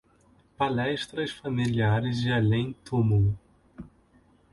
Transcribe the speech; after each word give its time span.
Palestras 0.57 1.31
familiares 1.31 2.19
de 2.23 2.31
além-túmulo 2.31 3.37